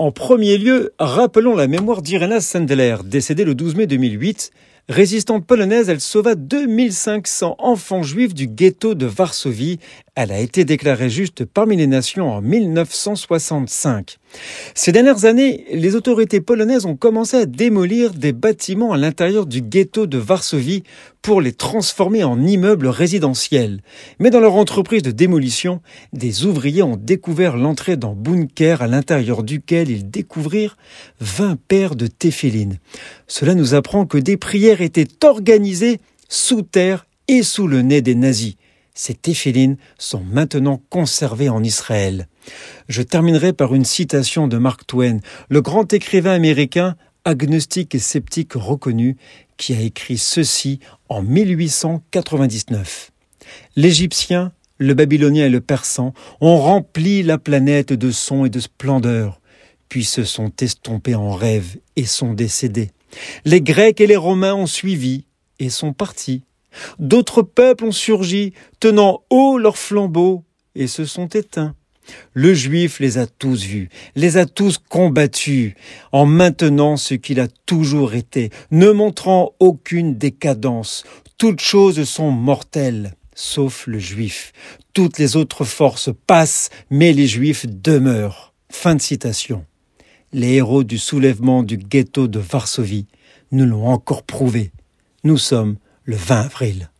[0.00, 4.50] En premier lieu, rappelons la mémoire d'Irena Sendler, décédée le 12 mai 2008.
[4.90, 9.78] Résistante polonaise, elle sauva 2500 enfants juifs du ghetto de Varsovie.
[10.14, 14.18] Elle a été déclarée juste parmi les nations en 1965.
[14.74, 19.62] Ces dernières années, les autorités polonaises ont commencé à démolir des bâtiments à l'intérieur du
[19.62, 20.82] ghetto de Varsovie
[21.22, 23.80] pour les transformer en immeubles résidentiels.
[24.18, 25.80] Mais dans leur entreprise de démolition,
[26.12, 30.76] des ouvriers ont découvert l'entrée d'un bunker à l'intérieur duquel ils découvrirent
[31.20, 32.78] 20 paires de téphilines.
[33.26, 38.14] Cela nous apprend que des prières étaient organisées sous terre et sous le nez des
[38.14, 38.56] nazis.
[38.94, 42.28] Ces téphilines sont maintenant conservées en Israël.
[42.88, 48.52] Je terminerai par une citation de Mark Twain, le grand écrivain américain, agnostique et sceptique
[48.54, 49.16] reconnu,
[49.56, 50.78] qui a écrit ceci
[51.08, 53.10] en 1899.
[53.76, 59.40] L'Égyptien, le Babylonien et le Persan ont rempli la planète de sons et de splendeur,
[59.88, 62.90] puis se sont estompés en rêve et sont décédés.
[63.44, 65.24] Les Grecs et les Romains ont suivi
[65.58, 66.42] et sont partis.
[66.98, 71.74] D'autres peuples ont surgi, tenant haut leurs flambeaux, et se sont éteints.
[72.34, 75.74] Le juif les a tous vus, les a tous combattus,
[76.12, 81.04] en maintenant ce qu'il a toujours été, ne montrant aucune décadence.
[81.38, 84.52] Toutes choses sont mortelles, sauf le juif.
[84.92, 88.52] Toutes les autres forces passent, mais les juifs demeurent.
[88.70, 89.64] Fin de citation.
[90.36, 93.06] Les héros du soulèvement du ghetto de Varsovie
[93.52, 94.72] nous l'ont encore prouvé.
[95.22, 96.90] Nous sommes le 20 avril.